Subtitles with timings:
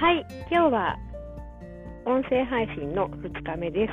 [0.00, 0.96] はい、今日は
[2.06, 3.92] 音声配信の2日目です。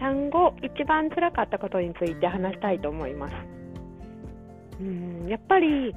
[0.00, 3.34] 産後、一番辛かったことについて話したいと思います。
[4.80, 5.94] うん、やっぱり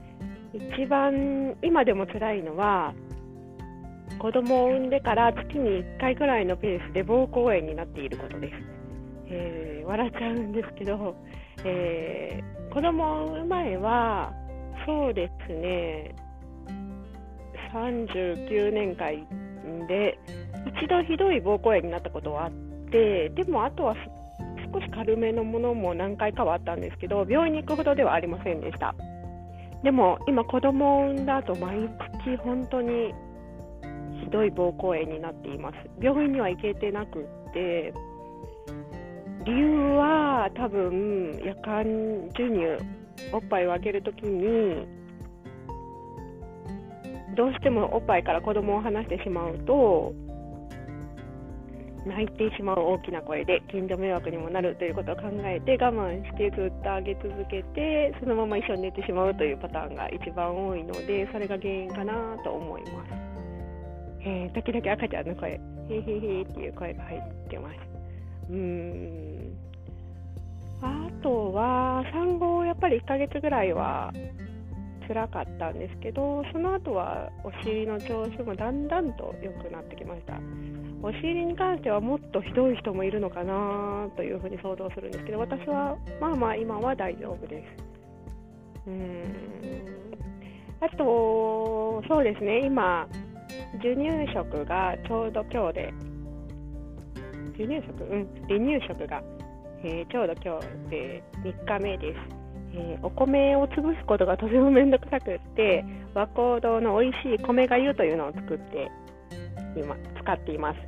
[0.53, 2.93] 一番今でも辛いのは、
[4.19, 8.53] 子供を産んでから月に1回ぐらいのペースで膀胱炎になっていることです。
[9.29, 11.15] えー笑っちゃうんですけど、
[11.63, 14.33] えー子供を産む前は、
[14.85, 16.13] そうですね、
[17.73, 19.27] 39年間
[19.87, 20.17] で
[20.81, 22.51] 一度ひどい膀胱炎になったことはあっ
[22.91, 23.95] てでもあとは
[24.73, 28.93] 少し軽めのものも何回かはあったんですけど病院に行くほどではありませんでした。
[29.83, 31.77] でも今子供を産んだ後毎
[32.25, 33.13] 月本当に
[34.23, 35.75] ひどい膀胱炎になっています。
[36.01, 37.93] 病院には行けてなくって
[39.45, 41.83] 理由は多分夜間
[42.35, 42.83] 授乳
[43.31, 44.85] おっぱいをあげるときに
[47.37, 50.11] どうしてもおっぱいから子供を離してしまうと
[52.07, 63.09] 泣いてしまう大きな声で近所迷惑にもなるということを考えて我慢してずっと上げ続けてそのまま一緒に寝てしまうというパターンが一番多いのでそれが原因かなと思います、
[64.21, 65.57] えー時々赤ちゃんの声へ
[65.93, 67.75] へへっていう声が入ってます。
[68.49, 69.53] うーん。
[70.81, 74.11] あとは産後やっぱり1ヶ月ぐらいは
[75.07, 80.39] 辛かったんですけどその後はお尻の調子もだんだんと良くなってきました。
[81.01, 87.67] お尻に関してはもっとひどい人もいるのかなというふうに想像するんですけど私はまあまあ今は大丈夫です。
[88.87, 89.23] うん。
[90.81, 92.65] あとそうですね。
[92.65, 93.07] 今
[93.73, 95.93] 授乳食がちょうど今日で
[97.51, 98.03] 授乳食？
[98.03, 98.27] うん。
[98.47, 99.21] 離乳食が、
[99.83, 102.36] えーちょうど今日で3日目です。
[102.77, 105.83] えーお米を潰すことがとても面倒くさくって
[106.13, 108.91] 和光堂の美味しい米がゆというのを作って
[109.75, 110.79] 今使っています、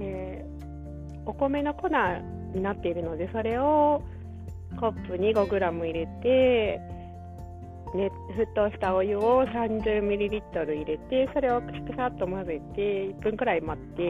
[0.00, 0.60] えー
[1.26, 1.88] お米の粉
[2.54, 4.02] になっているのでそれを
[4.80, 6.80] コップに 5g 入れて、
[7.94, 14.02] ね、沸騰したお湯を 30ml 入れてそれをくしくしゃっと混ぜて1分くらい待って、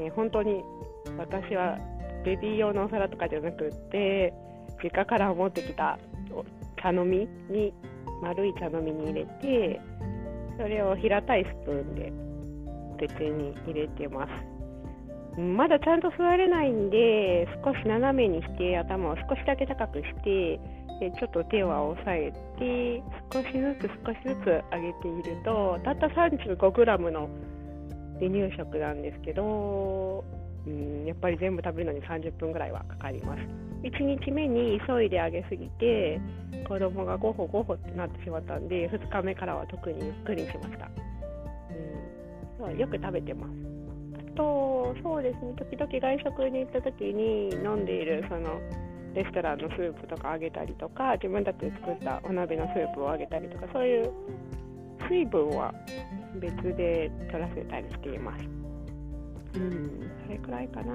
[0.00, 0.62] えー本当に
[1.18, 1.78] 私は
[2.24, 4.32] ベビー用のお皿とかじゃなくって
[4.82, 5.98] 実家から持ってきた
[6.82, 7.72] 茶飲みに
[8.22, 9.80] 丸い茶飲みに入れて
[10.56, 12.12] それを平たいスプーンで
[12.98, 14.52] 別に入れてます。
[15.40, 20.60] まだちゃんと座れないんで少し斜めにして頭を少しだけ高くして
[21.00, 23.02] でちょっと手は押さえて
[23.32, 27.30] 少しずつ少しずつ上げているとたった 35g の
[28.20, 30.24] 離乳食なんですけど、
[30.66, 33.40] うん、やっぱり全部食べるのに30分ぐらいはかかります。
[33.82, 36.20] 1日目に急いであげすぎて
[36.68, 40.88] 子供がゴホゴホってなってしまったんで2日目からは特にゆっくりしました、
[42.64, 43.50] うん、よく食べてます。
[44.32, 45.52] あとそうですね。
[45.58, 48.60] 時々外食に行った時に飲んでいるその
[49.14, 54.10] レストランのスープとかあげたりとか自分たちで作ったお鍋のスープをあげたりとかそういう
[55.08, 55.74] 水分は
[56.40, 58.61] 別で取らせたりしています
[59.54, 60.94] うんそれくらいかな。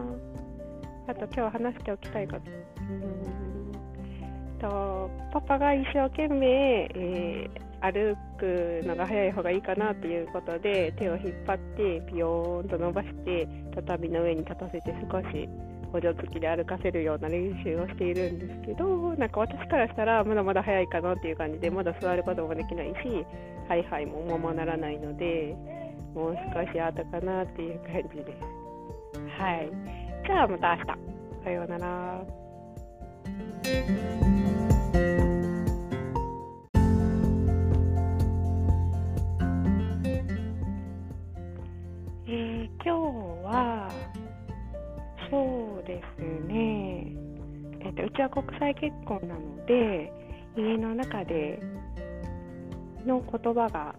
[1.08, 2.42] あと今日話しておきたいこと。
[2.82, 4.60] うん。
[4.60, 15.48] とパパが一生懸命、えー歩くのが早い方がいいかなということで手を引っ張ってピヨーンと伸ばして畳の上に立たせて少し
[15.92, 23.26] 補助付きで歩かせるような練習をしているんですけどなんか私からしたらまだまだ早いかなっていう感じでまだ座ることもできないし
[23.68, 25.56] ハイハイもままならないので
[26.18, 28.36] もう少し後かなっていう感じで。
[29.14, 29.70] すはい。
[30.26, 31.18] じゃあまた明日。
[31.44, 32.26] さようなら。
[42.26, 43.00] えー今日
[43.46, 43.90] は
[45.30, 47.14] そうですね、
[47.82, 50.12] えっとうちは国際結婚なので
[50.58, 51.60] 家の中で
[53.06, 53.94] の言葉が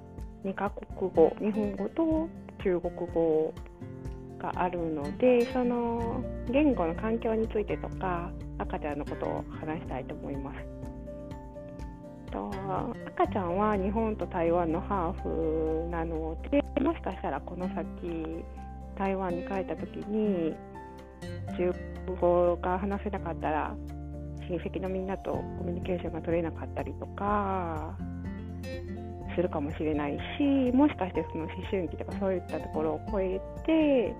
[0.48, 2.28] 2カ国語日本語と
[2.64, 3.54] 中国語
[4.38, 10.58] があるのでその言語の環境についてとか赤ちゃんのことを話したいと思います。
[12.30, 12.50] と
[13.06, 18.44] 赤ちゃんは日本と台湾のハーフなのでもしかしたらこの先
[18.98, 20.54] 台湾に帰った時に
[21.56, 21.74] 中
[22.06, 23.74] 国語が話せなかったら
[24.48, 27.96] 親戚のみんなとコミュニケーションが取れなかったりとか
[29.38, 34.12] するかもしれないしもしかしてその思春期とかそういったところを超えて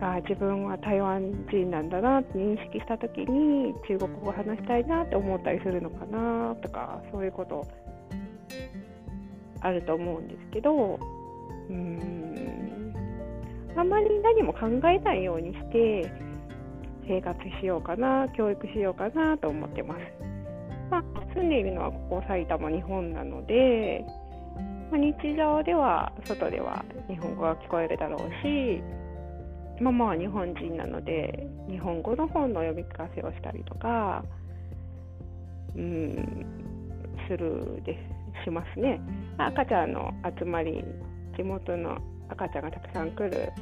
[0.00, 7.66] あ自分は台湾人なんだなって認識した時に中国語を話したいなって思ったりするのかなとかそういうこと
[9.60, 10.98] あると思うんですけど
[11.68, 12.26] うーん。
[13.76, 16.10] あんまり何も考えないようにして
[17.06, 20.00] 生活しようかな教育しようかなと思ってます、
[20.90, 21.04] まあ、
[21.36, 24.04] 住んでいるのはここ埼玉日本なので、
[24.90, 28.82] まあ、日常では外では日本語が聞こえるだろうし
[29.80, 34.24] ママは日本人なので日本語の本の読み聞かせをしたりとか
[35.76, 36.46] うん
[37.28, 37.94] するで
[38.42, 39.00] すしますね。
[39.38, 40.84] 赤ちゃんの集まり
[41.36, 41.98] 地元の
[42.28, 43.52] 赤ちゃんがたくさん来る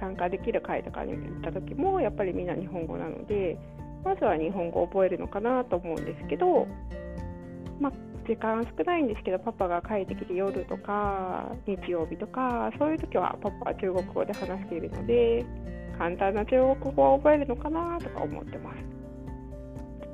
[0.00, 3.58] 参加できる会とかに行った時もやっぱりみんな日本語なので
[4.04, 6.66] まずは日本語を覚えるのかなと思うんですけど、
[7.80, 7.92] まあ、
[8.26, 15.44] 時間少ないんですけどパパが帰ってきて夜とか日曜日とかそういう時はパパは中国語で話しているので
[15.98, 18.98] 簡単な中国語を覚えるのかなとか思ってます。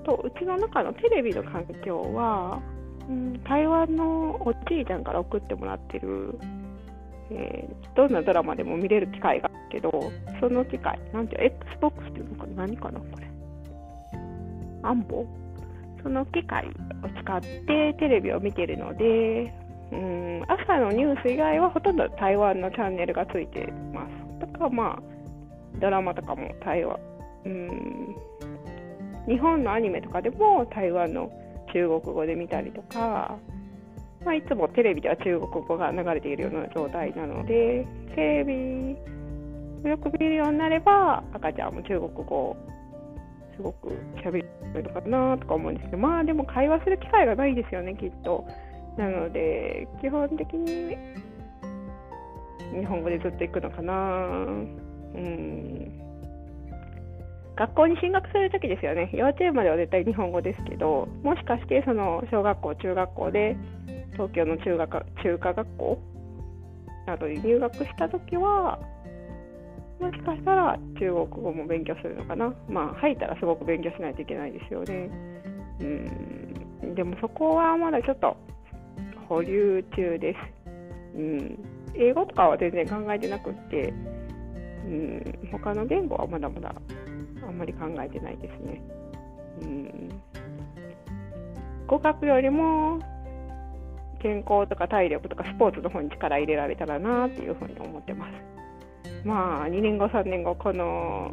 [0.04, 2.62] とうちの中のテレビの環境は、
[3.08, 6.38] うん、台湾のおじいちゃんから送ってもらってる、
[7.31, 13.24] えー、どんなドラマでも見れる機会があるけどその機会なんていう XBOX っていうのかな何かなこれ
[14.84, 15.26] アンボ
[16.02, 16.70] その機械を
[17.22, 19.52] 使ってテレビを見てるので、
[19.90, 24.40] うん、朝のニュース以外はほとんど台湾のチャンネルがついてます。
[24.40, 25.02] だからまあ、
[25.81, 26.98] ドラマとかも台湾、
[27.46, 28.16] うん、
[29.26, 31.31] 日本のアニメとかでも台湾の
[31.72, 33.38] 中国語で見たりとか、
[34.25, 42.56] まあ、いつもテレビでは中国語が流れているような状態なので、テレビよく見るようになれば、赤ちゃんも中国語
[43.56, 43.89] すごく
[44.25, 44.43] 喋
[44.75, 48.45] るのかなとか思うんですけど、まあでも会話する機会がないですよね、きっと。
[48.97, 50.97] なので、基本的に
[52.73, 53.95] 日本語でずっと行くのかな。
[53.95, 56.01] うん。
[57.56, 59.11] 学校に進学するときですよね。
[59.12, 63.56] 幼稚園までは絶対日本語ですけど、もしかしてその小学校、中学校で
[64.12, 65.99] 東京の中学中華学校
[67.06, 68.81] などに入学したときは、
[70.05, 72.53] もしかしたら中国語も勉強するのかな。
[72.69, 75.09] まあ、入ったらすごく勉強しないといけないですよね。
[75.81, 78.37] うん、でもそこはまだちょっと
[79.31, 80.69] 保留中です。
[81.17, 81.59] うん、
[81.95, 83.95] 英語とかは全然考えてなくって、
[84.85, 86.75] うん、他の言語はまだまだ
[87.49, 88.83] あんまり考えてないですね。
[89.62, 90.09] うん、
[91.87, 92.99] 語学よりも
[94.21, 98.54] 健康とか体力とかスポーツの方に力入れられたらなっていうふうに思ってます。
[99.25, 101.32] まあ2年後3年後この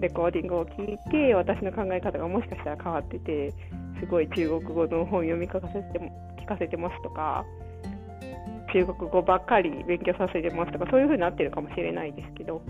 [0.00, 3.52] レコーディングを聞いて私の考え方がもしかしたら変わってて
[4.00, 6.12] すごい中国語の本読み聞かせて
[6.42, 7.44] 聞かせてますとか
[8.72, 12.60] 中国語ばっかり勉強させてますとかそういう風になってるかもしれないですけど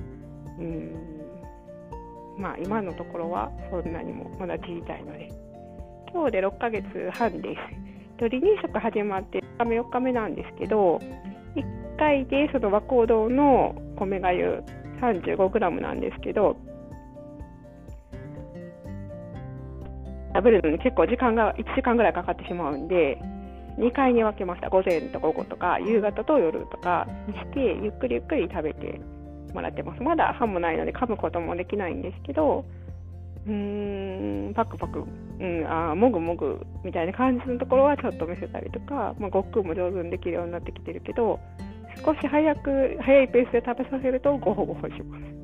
[0.58, 0.92] うん
[2.38, 5.32] まあ今のところはそんなにもまだ小さいので
[6.12, 7.84] 今日で6ヶ月半です。
[8.20, 11.00] 離乳食始まって4日目4日目なんですけど
[11.56, 14.62] 1回でその和光堂の米がゆ
[15.00, 16.56] 35g なんですけど
[20.34, 23.18] 食べるのに結構時間が1時間ぐらいかかってしまうんで
[23.78, 24.68] 2回に分けました。
[24.68, 29.00] 午前と午後とか夕方と夜とかにしてゆっくりゆっくり食べて
[29.52, 30.02] もらってます。
[30.02, 32.64] まだ歯もないので噛むこともできないんですけど
[33.46, 41.40] うーんパクパク、うん、あもぐもぐみたいな感じのところはちょっと見せたりとか、まあ、ごっくんも上手にできるようになってきてるけど
[42.02, 45.34] 少し早く早いペースで食べさせるとごほごほします。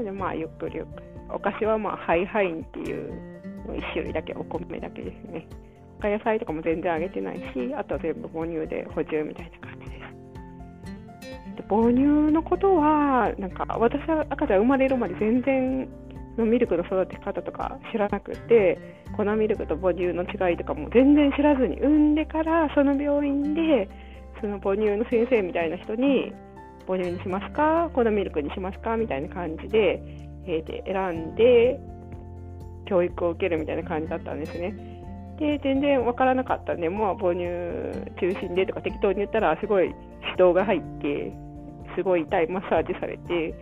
[0.00, 3.12] のでまあゆっくりゆっくりお菓子はまあハイハインっていう
[3.68, 5.46] 1種類だけお米だけですね。
[6.00, 11.56] 他野菜とかも全然あげてないしあとは全部母乳で補充みたいな感じです。
[11.56, 15.88] で母乳のことはなんか私は赤ちゃん生まれるまで全然
[16.38, 18.78] のミルクの育て方とか知らなくて
[19.16, 23.88] 粉ミルクと母乳の違いとかも全然知らずに産んでからその病院で
[24.40, 26.32] その母乳の先生みたいな人に
[26.86, 27.90] 母乳にしますか？
[27.94, 28.96] 粉ミルクにしますか？
[28.96, 30.02] みたいな感じで,、
[30.46, 31.80] えー、で選んで
[32.86, 34.74] 教育を受けるみたいな感じだったんですね。
[35.38, 37.44] で全然わからなかったんで、もう母乳
[38.20, 39.96] 中心でとか適当に言ったらすごい指
[40.32, 41.32] 導が入って
[41.96, 43.54] すごい痛いマッサージされて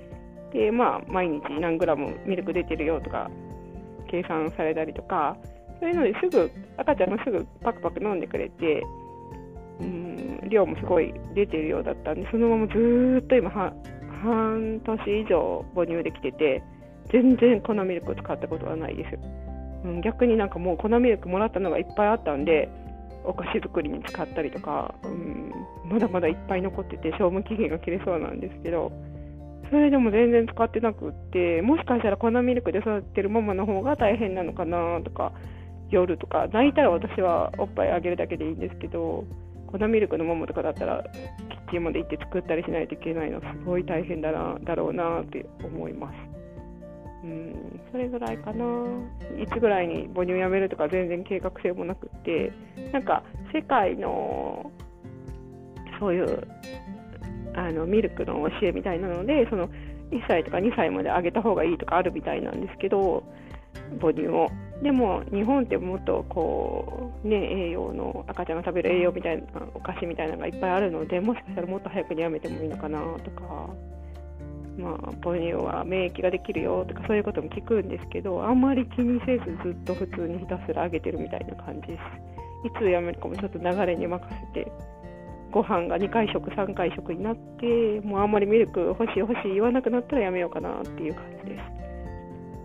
[0.53, 3.31] で、まあ、毎日何グラムミルク出てるよとか
[4.11, 5.37] 計算されたりとか
[5.81, 8.83] そういうのですぐ赤ちゃんがすぐパクパク飲んでくれて
[10.49, 16.63] 量もすごい出てるようだったんでそのままずっと今半年以上母乳できてて
[17.13, 19.19] 全然粉ミルク使ったことはないです、
[19.85, 22.69] うん、逆になんかもう粉ミルクもらったのがいっぱいあったんで
[23.25, 25.53] お菓子作りに使ったりとか、うん、
[25.91, 28.93] まだまだいっぱい残ってて賞味期限が切れそうなんですけど
[29.71, 35.33] それでも全然使ってなくってもしかしたら粉ミルクで育ってるママの方が大変なのかなとか
[35.91, 39.25] 夜とか泣いたら私はおっぱいあげるだけでいいんですけど
[39.71, 41.05] 粉ミルクのままとかだったら
[41.51, 46.15] キッチンまで行って作ったりしないといけないのすごい大変だなだろうなって思います。
[47.25, 48.65] うんそれぐらいかな。
[49.43, 52.53] いつぐらいに母乳やめるとか全然計画性もなくって
[52.93, 53.23] なんか
[53.53, 54.71] 世界の
[56.01, 56.47] そういう
[57.55, 59.73] あのミルクの教えみたいなのでその1
[60.27, 63.25] 歳とか2歳まであげた方がいいとかあるみたいなんですけど
[64.01, 64.49] 母乳を。
[64.83, 69.45] でも日本ってもっとこうね栄養の赤ちゃんが食べる栄養みたいな
[69.75, 73.69] お菓子みたいなのがいっぱいあるのでもしかしたらもっと早くにやめてもいいのかなとか。
[74.79, 82.29] まあ母乳は免疫ができるよとかそういうことも聞くんですけどあんまり気にせずずっと普通にひたすらあげてるみたいな感じです。
[82.65, 84.71] いつやめるかもちょっと流れに任せて
[85.51, 91.78] ご飯が2回食3回食になってもうあんまりミルク欲しい欲しい言わなくなったらやめようかなっていう感じです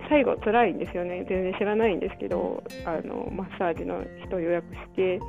[0.09, 1.25] 最後辛いんですよね。
[1.27, 5.19] 全然知らないんですけどあのマッサージの人予約して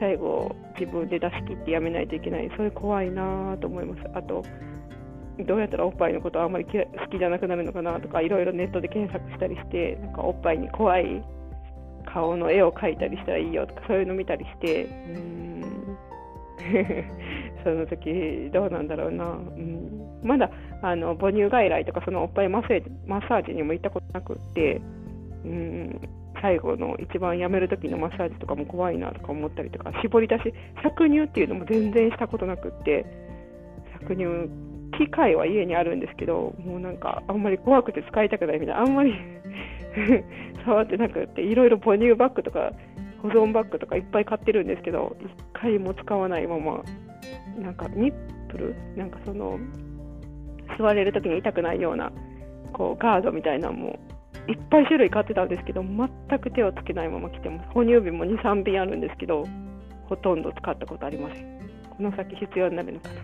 [0.00, 2.50] 最後自分で出し切ってやめないといけない。
[2.56, 4.02] それ怖いなと思います。
[4.14, 4.42] あと
[5.46, 6.70] どうやったらおっぱいのことあんまり好
[7.10, 11.24] きじゃなくなるのかなとかいろいろネットで検索したりしてなんかおっぱいに怖い
[12.06, 14.84] 顔の絵を描いたりしたらいいよとかそういうの見たりして。
[14.84, 14.88] う
[15.18, 15.54] ん。
[17.64, 20.50] その時どうなんだろうな、うん、まだ
[20.82, 24.80] あの母乳外来とかそのおっぱいマッサージにも行ったことなくって、
[25.44, 26.00] うん、
[26.40, 30.54] 最後の一番やめる時のマッサージとかも怖いなとか思ったりとか絞り出し
[30.84, 33.06] 搾乳っていうのも全然したことなくって
[34.06, 34.52] 搾乳
[34.98, 39.14] 機械は家にあるんですけどもうなんかあんまり怖くて使いたくないみたいなあんまり
[40.64, 42.72] 触ってなくっていろいろ母乳バッグとか
[43.22, 45.16] 保存バッグとかいっぱい買ってるんですけど
[45.54, 46.82] 1回も使わないまま。
[47.58, 48.14] なんかニッ
[48.48, 48.74] プル？
[48.96, 49.58] なんかその
[50.78, 52.12] 座れる時に痛くないような
[52.72, 53.98] こうガードみたいなのも
[54.48, 56.08] いっぱい種類買ってたんですけど全
[56.38, 57.68] く手をつけないまま来てます。
[57.70, 59.44] 哺乳瓶も23瓶あるんですけど
[60.08, 61.60] ほとんど使ったことありません。
[61.96, 63.14] この先必要になるのかな。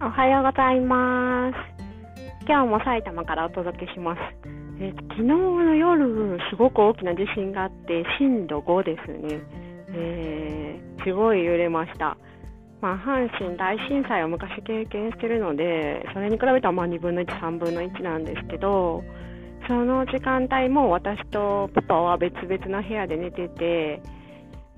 [0.00, 1.77] おはようございます。
[2.48, 4.20] 今日も埼玉からお届けします。
[4.80, 9.42] え昨日の夜、すごく大きな地震があって、震度5ですね。
[9.92, 12.16] えー、すごい揺れました。
[12.80, 19.04] まあ、阪神大震災を昔経験してるので、それに比べたらまあ2分の1、3分の1なんですけど、
[19.66, 24.00] その時間帯も私とパパは別々の部屋で寝てて、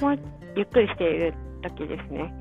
[0.01, 0.19] もう
[0.57, 2.35] ゆっくりしている時ですね。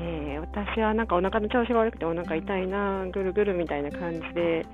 [0.00, 4.66] えー、私はなんかお腹の調子が悪くてお腹痛いなぐるぐるみたいな感じで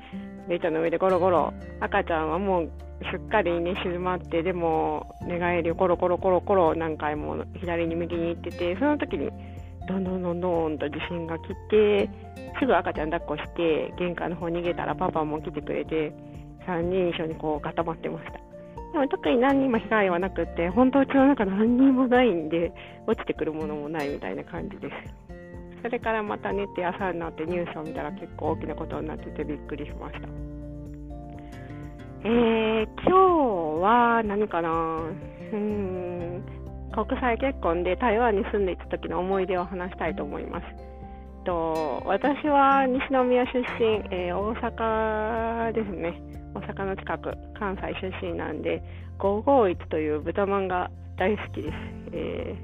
[0.48, 2.70] ベッドの上でゴロゴロ赤ちゃんはもう
[3.10, 9.30] すっかり寝静まってでも寝返りをコロコロコロコロ何回も左に右に行っててその時に
[9.88, 12.08] どんどんどんどんと地震が来て
[12.58, 16.12] すぐ赤ちゃん抱っこして玄関の方逃げたらパパも来てくれて
[16.66, 18.49] 3人一緒にこう固まってました。
[18.92, 22.72] でも特に何人も被害はなくて、本当うちの中何にもないんで、
[23.06, 24.94] 落ちてくるものもないみたいな感じです。
[25.82, 30.28] それからまた寝て朝になってニュースを見たら結構大きなことになっててびっくりしました。
[32.22, 34.98] えー、今日は何かな？
[35.52, 36.44] うん、
[36.92, 40.66] 国際結婚で台湾に住んでいた時の思い出を話したいと思います。
[41.46, 46.20] と私は西宮出身、えー、大阪ですね。
[46.54, 48.82] 大阪の近く、関西出身なんで、
[49.18, 51.74] 551という豚まんが大好きです。
[52.12, 52.56] え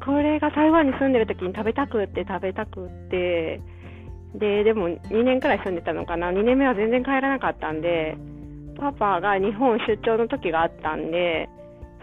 [0.00, 3.60] ー、これが台湾に住んでる時に食べたくって食べたくって、
[4.34, 8.16] で、でも2年くらい住んでたのかな、2年目は全然帰らなかったんで、
[8.78, 11.48] パパが日本出張の時があったんで、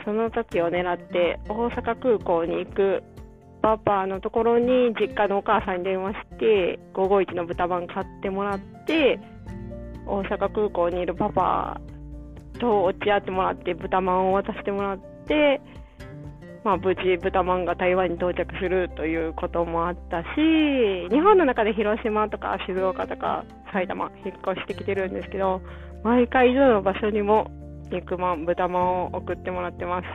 [0.04, 3.04] その時を狙って大阪空港に行く
[3.62, 9.20] パパのところに実家のお母さんに電話して551の豚まん買ってもらって
[10.08, 11.82] 大阪空港にいるパパ
[12.60, 14.98] と落ち合ってもらって豚まんを渡してもらっ
[15.28, 15.62] て、
[16.64, 20.28] まあ、無事豚まんが台湾に到着するということもあったし
[21.10, 25.62] 日本の中で広島とか静岡とか埼玉引っ越してきてるんですけど
[26.04, 27.52] 毎回どの場所にも
[27.92, 30.06] 肉まん豚まんを送ってもらってます。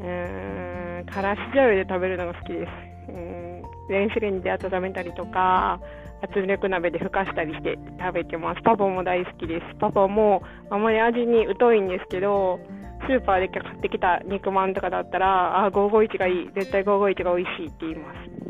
[0.00, 3.12] うーんからし醤油で食べるのが好きです。
[3.12, 3.48] うん
[3.88, 5.80] 電子レンジで温めたりとか
[6.22, 8.62] 圧力鍋でふかしたりして食べてます。
[8.62, 9.74] パパも大好きです。
[9.78, 12.58] パパもあまり味に疎いんですけど、
[13.06, 16.50] スーパーで買ってきた肉まんとかだったら、あ、551がいい。
[16.54, 18.48] 絶対551が美味しいって言います。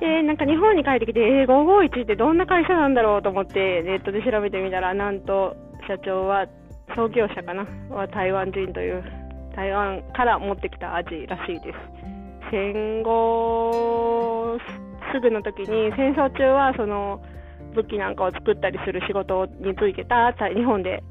[0.00, 5.56] で、なんか日本に帰ってきて、えー、551ってどんな会社なんだろうと思ってネットで調べてみたら、なんと
[5.88, 6.46] 社長は、
[6.96, 7.66] 創業者かな？
[7.90, 9.02] は台湾人という、
[9.54, 11.78] 台湾から持ってきた味らしいです。
[12.50, 14.58] 戦後
[15.14, 17.22] すぐの時に戦争中はその
[17.74, 21.04] 武器なんかを作ったりする仕事についてた、日本で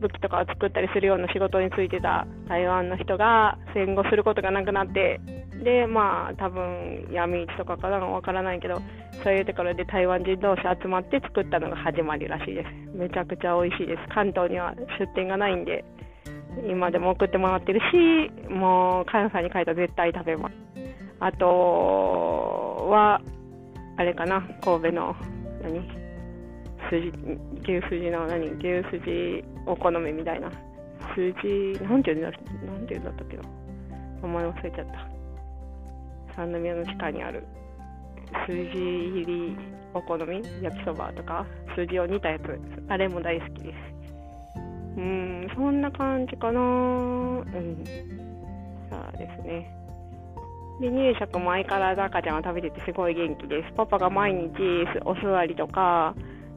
[0.00, 5.20] 武器とかを作ったりするような仕事についてた台湾の人が戦後することがなくなって、
[5.64, 8.80] で、まあ、多分闇市とかかなわからないけど、
[9.24, 12.68] そういうところで台湾人同士集まって作ったのが始まりらしいです。
[12.96, 14.02] めちゃくちゃ美味しいです。
[14.14, 15.84] 関東には出店がないんで、
[16.70, 20.54] 今でも送ってもらってるし、もう関西に帰ったら絶対食べます。
[21.20, 23.20] あとは、
[23.98, 25.16] あれかな、神戸の、
[25.60, 25.82] 何？
[26.88, 27.08] 筋、
[27.62, 28.46] 牛すじの何？
[28.52, 30.50] 牛すじお好みみたいな。
[31.14, 33.42] 筋、なんていうんだなんていうんだったっけな。
[34.22, 35.08] 名前忘れちゃった。
[36.36, 37.44] 三宮の地下にある。
[38.46, 39.56] 筋入り
[39.94, 40.42] お好み？
[40.62, 41.44] 焼きそばとか？
[41.76, 42.58] 筋を煮たやつ。
[42.88, 43.76] あれも大好きです。
[44.96, 46.60] うんそんな感じかな。
[46.60, 47.84] うん。
[48.90, 49.74] さあですね。
[50.80, 53.72] 離乳食も相変わらず赤ちゃんが食べててすごい元気です。
[53.76, 54.50] パパが毎日
[55.04, 56.14] お座りとか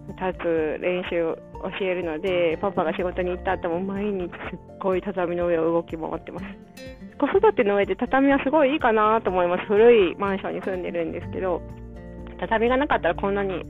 [0.10, 1.36] 立つ練習
[1.80, 6.46] 教えるので、パパが仕事に行った後も毎日すっごい畳の上を動き回ってます。
[7.20, 9.66] 子育ての上で畳はすごいいいかなと思います。
[9.66, 11.62] 古いマンションに住んでるんですけど、
[12.40, 13.64] 畳がなかったらこんなに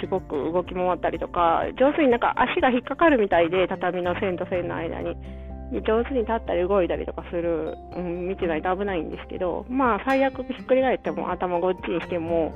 [0.00, 5.16] すごく動き回ったりとか、上手になんか足が引っかかるみたいで、畳の線と線の間に。
[5.72, 12.54] 上手に立ったり動いたりとかする、うん、道がいと危ないんですけど、まあ最悪ひっくり返っても頭ごっちにしても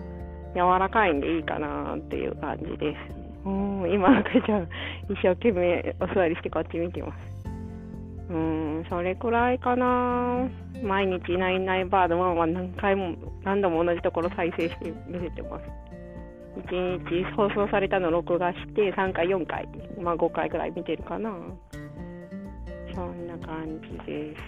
[0.54, 3.22] 柔らかいんでいいかなっていう感じです。
[3.44, 4.68] うん、今赤ちゃん
[5.10, 7.32] 一生懸命お座りしてこっち見てます。
[8.30, 10.48] うん、それくらいかな。
[10.82, 13.14] 毎日いないいないバード1は何回も
[13.44, 15.64] 何度も同じところ再生して見せてます。
[16.68, 19.68] 1日放送されたの録画して3回4回、
[20.00, 21.30] まあ5回くらい見てるかな。
[22.94, 24.40] そんな感じです。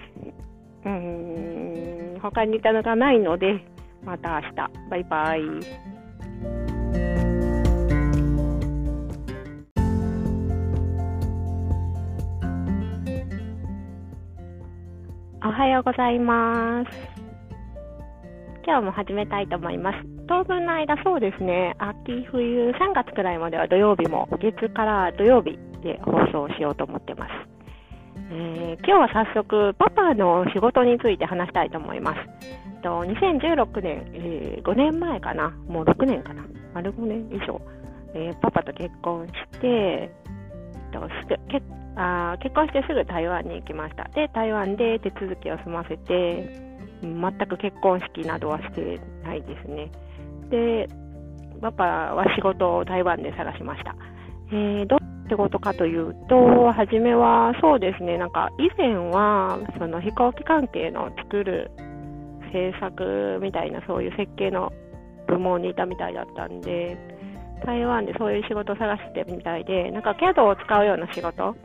[0.84, 3.64] うん、他に似たのがないので、
[4.04, 4.54] また明日。
[4.90, 5.40] バイバイ。
[15.42, 16.90] おはようございます。
[18.66, 19.98] 今日も始めたいと思います。
[20.26, 27.53] 当分の間、そうですね、秋冬3月くらいまでは土曜日も月から土曜日で放送しようと思ってます。
[28.30, 32.20] えー、今日は早速、パパの仕事について話したいと思います。
[32.82, 37.60] と2016年、えー、5年前かな、もう6年かな、丸5年以上、
[38.14, 40.10] えー、パパと結婚して、
[40.92, 41.62] とすぐけ
[41.96, 44.04] あ結婚してすぐ台湾に行きました。
[44.14, 49.90] で、台湾で手続きを済ませて、全く結婚式などはしてないですね。
[50.50, 50.88] で、
[51.60, 51.84] パパ
[52.14, 53.94] は仕事を台湾で探しました。
[54.50, 61.70] えー、どってことかというと、初めはそうですね、なんか以前はその飛行機関係の作る
[62.52, 64.72] 制作みたいなそういう設計の
[65.26, 66.96] 部門にいたみたいだったんで、
[67.64, 71.56] 台湾でそういう仕事を探してみたいで、なんか CAD を使うような仕事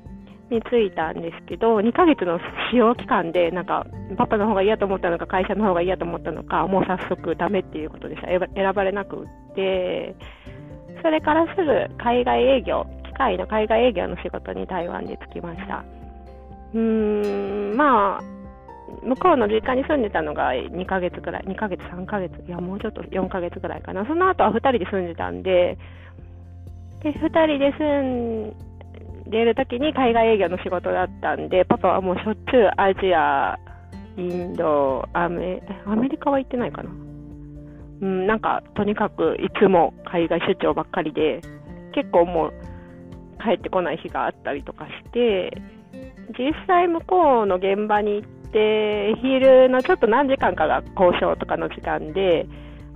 [0.50, 2.40] に就いたんですけど、2ヶ月の
[2.72, 3.86] 使用期間で、なんか
[4.18, 8.28] パパの方が嫌と思ったのか、会社の方が嫌と思ったのか、もう早速ダメっていうことでした。
[8.28, 10.16] 選ばれなくって、
[11.04, 12.86] それからすぐ海外営業、
[13.20, 15.84] 会の海外営業の仕事に台湾で着きました。
[16.74, 18.24] うーん、まあ、
[19.04, 24.06] 向こうの実家に住んでたのが2ヶ月くらい、2ヶ月、3ヶ月、いや、もうちょっと4ヶ月くらいかな。
[24.06, 25.78] その後は2人で住んでたんで、
[27.04, 33.60] で、2人で住んでる時に海外営業の仕事だったんで、パパはもうしょっちゅうアジア、
[34.18, 36.90] インド、アメアメリカは行ってないかな。
[38.02, 41.42] うん、なんか、とにかくいつも海外出張ばっかりで、
[41.94, 42.54] 結構もう、
[43.44, 45.62] 帰ってこない日があったりとかして、
[46.38, 52.48] 実際向こうの現場に行って、昼のちょっと何時間かが交渉とかの時間で、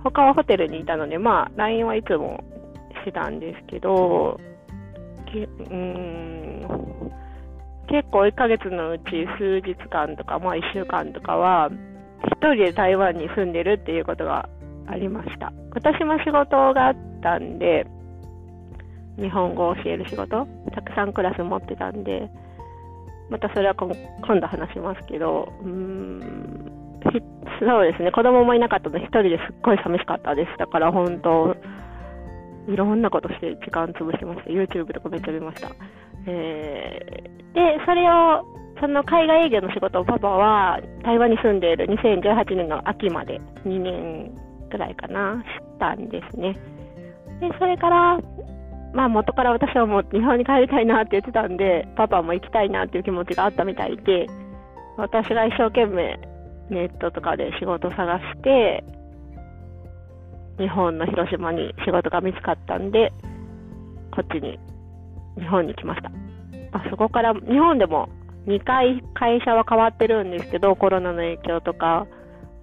[0.02, 2.44] 他はホテルにいたので、まあ、LINE はいつも
[3.00, 4.38] してたんですけど
[5.34, 6.60] け、うん
[7.88, 9.04] 結構1ヶ月のうち
[9.38, 14.48] 数日間とか、まあ1週間とかは、1人で台湾に住んでるっていうことが
[14.86, 15.52] ありました。
[15.74, 17.86] 私も仕事があったんで、
[19.18, 22.28] 日本語を教える仕事、たくさんクラス持ってたんで、
[23.30, 23.88] またそれは今
[24.40, 26.72] 度話しますけど、うーん、
[27.60, 30.58] そうですね、子供もいなかったので、一人ですっごい寂しかったです。
[30.58, 31.56] だから本当、
[32.68, 34.50] いろんなことして時間潰してました。
[34.50, 35.68] YouTube とかめっちゃ見ました。
[36.26, 38.44] えー、で、それを、
[38.80, 44.32] その海外営業の仕事をパパは台湾に住んでいる2018年の秋まで2年
[44.70, 46.54] くらいかな、したんですね。
[47.40, 48.18] で、それから、
[48.94, 54.26] まあ元から私はもう日本に帰りたいなって言ってたんで、パパも行きたいなっていう気持ちがあったみたいで、
[54.96, 56.18] 私が一生懸命
[56.70, 58.84] ネットとかで仕事探して、
[60.58, 63.12] 日本の広島に仕事が見つかったんで、
[64.14, 64.58] こっちに、
[65.36, 66.10] 日本に来ました。
[66.70, 68.08] まあ、そこから日本でも
[68.46, 72.06] 2回会社は変わってるんですけど、コロナの影響とか、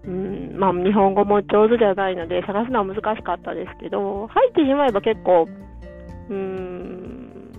[0.05, 5.47] うんまあ、日本語も上手じゃないので探すのは難しかったですけど、入ってしまえば結構、
[6.31, 7.51] うん、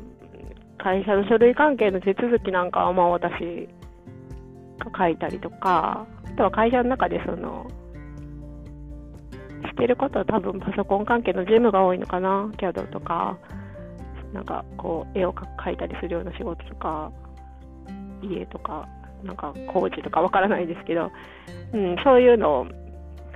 [0.78, 3.68] 会社の書類関係の手続きなんかはまあ私
[4.78, 7.66] が書いたりとか、あとは会社の中でその、
[9.70, 13.36] してることは多分パソコン関係の事務が多いのかな、CAD とか、
[14.32, 17.12] なんかこう絵を描いたりするような仕事とか、
[18.22, 18.88] 家とか、
[19.22, 21.12] なんか工事とかわからないですけど、
[21.74, 22.66] うん、そういうのを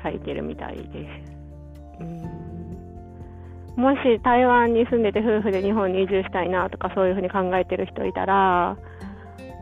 [0.02, 0.82] 書いてるみたいで
[1.26, 1.32] す。
[2.00, 2.35] うん
[3.76, 8.76] もし台湾に住んでて夫婦で日本に移住したいなとかそういうふうに考えてる人いたら、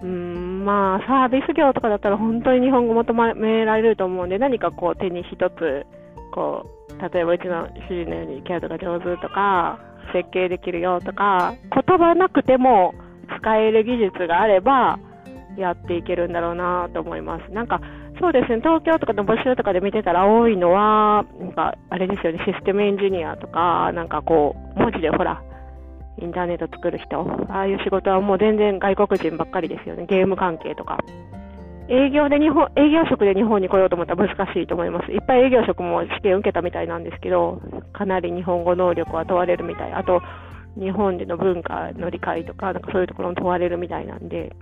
[0.03, 5.87] うん、まあサービス業とかだったら本当に日本語求められると思うんで何かこう手に一つ
[6.33, 9.81] こう例えばうちの主人のようにキャドが上手とか
[10.13, 12.95] 設計できるよとか言葉なくても
[13.41, 14.99] 使える技術があれば
[15.57, 17.53] やっていけるんだろうなと思います。
[17.53, 17.81] なんか、
[18.21, 25.43] そうですね、東京とかの募集とかで見てたら多いのは、なんか、あれですよね、システムエンジニアとか、なんかこう、文字でほら、
[26.21, 30.99] インターネット作る人、ああいう仕事はもう全然外国人ばっかりですよね、ゲーム関係とか。
[31.89, 35.13] 営業で日本、営業職で日本に来ようと思ったら難しいと思います。
[35.13, 37.61] いっぱい営業職も試験受けたみたいなんですけど、
[37.93, 39.93] かなり日本語能力は問われるみたい。
[39.93, 40.23] あと、
[40.79, 44.53] 日本での文化の理解とか、なんかそういうところも問われるみたいなんで、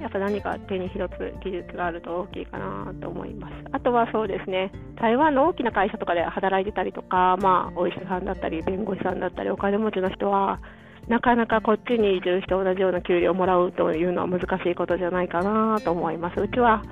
[0.00, 3.54] やっぱ何か手に一つ技術があると大きいかなと思います。
[3.72, 10.60] あとはそうですね、台湾の大きな会社とかで働いてたりとか、まあ、お医者さんだったり、弁護士さんだったり、お金持ちの人は、
[11.08, 16.40] なかなかこっちに移住して同じような給料をもらうというのは難しいことじゃないかなと思います。
[16.40, 16.82] うちは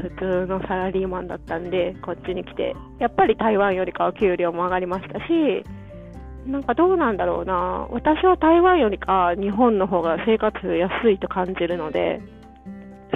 [0.00, 5.64] 普通のサラリーマンだったんで、こっちに来て、やっぱり台湾よりかは給料も上がりましたし、
[6.46, 12.20] なんかどうなんだろうな、私は台湾よりか日本の方が生活安いと感じるので、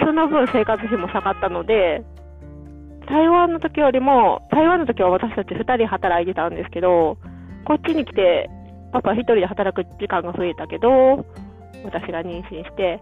[0.01, 2.03] その分生活費も下がったので、
[3.07, 7.19] 台湾の時よりも、台湾の時は私たち2人働いてたんですけど、
[7.65, 8.51] こっちに来て、
[8.93, 11.25] パパ1人で働く時間が増えたけど、
[11.85, 13.01] 私が妊娠して、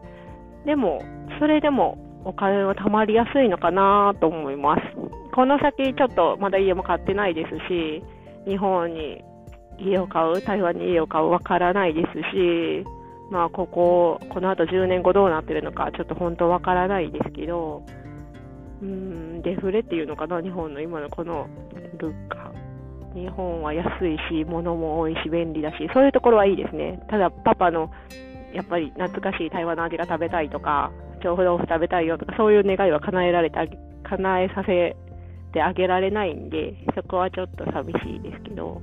[0.64, 1.02] でも、
[1.38, 4.82] それでもお金は貯まりやすいのかなと思います。
[5.32, 8.02] この先ちょっとまだ家も買ってないですし、
[8.46, 9.22] 日本に
[9.78, 12.84] 家を買う、台湾に家を買うわからないですし、
[13.30, 17.82] まあ、ここ、この後10年後どうなってるのか、ちょっと本当わからないですけど、
[18.82, 21.48] うん、デフレっていうのかな、日本の今のこの
[21.98, 22.52] 物価。
[23.14, 27.02] 日本は安いし、物も多いし、便利だし、そういうところはいいですね。
[27.08, 27.90] ただ、パパの、
[28.52, 33.56] やっぱり懐かしい台湾の味が食べたいとか、調布豆腐食べたいよとか、そういう願いは叶えられて、
[34.04, 34.96] 叶えさせ
[35.52, 38.82] てあげられないんで、そこはちょっと寂しいですけど。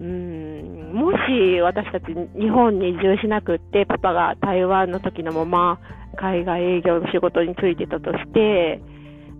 [0.00, 0.92] うん。
[0.94, 2.06] もし私たち
[2.38, 5.78] 日本に移住しなくってパパが台湾の時のまま
[6.16, 8.80] 海外営業の仕事に就いてたとして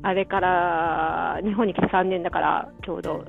[0.02, 3.24] あれから日本に来て3年だからちょうど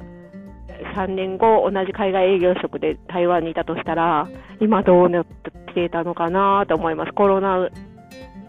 [0.96, 4.28] 3年後同じ海外営業職で台湾にいたとしたら
[4.60, 5.26] 今どうなっ
[5.74, 7.14] てたのかなと思います。
[7.14, 7.70] コロナ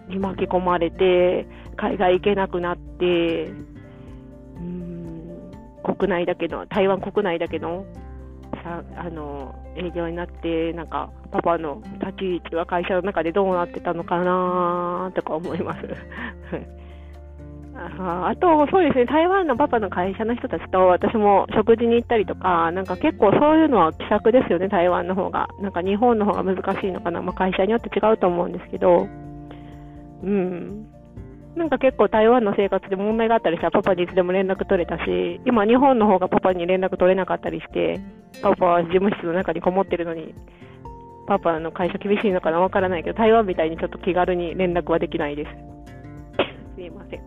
[0.09, 3.45] に巻き込まれて海外行けなくなって
[4.57, 5.51] うん
[5.85, 7.85] 国内だけの台湾国内だけの
[8.62, 15.81] さあの営業になってなんかパパの立ち位置は会社の中でどうなってたのかなとか思います。
[17.75, 25.48] ああと、そうですね、台湾のパパの会社の人たちと私も食事に行ったりとか、なんか結構そういうのは気さくですよね、台湾の方が。
[25.59, 29.09] なんか日本の方が難しいのかな、まあ、会社によって違うと思うんですけど、
[30.22, 30.87] うん、
[31.56, 38.00] なんか結構台湾の生活で問題があったりしたらパパにいつでも連絡取れたし、今日本の方がパパに連絡取れなかったりして、
[38.42, 40.34] パパは事務室の中にこもってるのに、
[41.26, 45.50] パパの会社厳しいのかなわからないけど、台湾みたいにちょっと気軽に連絡はできないです。
[46.74, 47.20] すいません。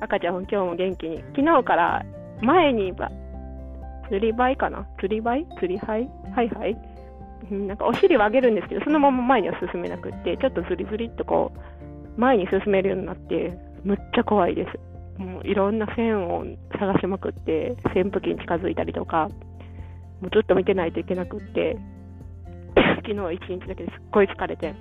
[0.00, 1.18] 赤ちゃん今日も元気に。
[1.36, 2.02] 昨日から
[2.40, 2.94] 前に、
[4.08, 4.86] ずりばいかな？
[4.98, 6.76] ずりばいずりはいはいはい。
[7.50, 11.58] なんかお尻を上げるんですけど、そのまま前には進めなくって、ちょっとズリズリっとこう、
[12.16, 15.20] 前に進めるようになって、むっちゃ怖いです。
[15.20, 16.44] もういろんな線を
[16.78, 19.28] 探しまくって、扇風機に近づいたりとか、
[20.20, 21.76] もうずっと見てないといけなくって、
[22.96, 24.74] 昨日一日だけですっごい疲れて、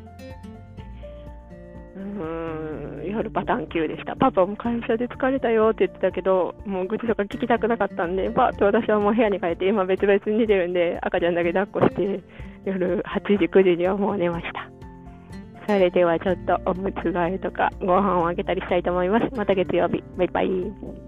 [1.96, 4.16] うーん、夜パターン9でした。
[4.16, 12.22] パパも会社で疲れたよって言ってたけど、もう愚痴とか聞きたくなかったんで、バーッと私はもう部屋に帰って、今別々に寝てるんで、赤ちゃんだけ抱っこして、
[12.66, 14.75] 夜8時、9時にはもう寝ました。
[15.68, 19.36] それではちょっとおむつ替えとかご飯をあげたりしたいと思います。
[19.36, 20.04] また月曜日。
[20.18, 21.05] バイバイ。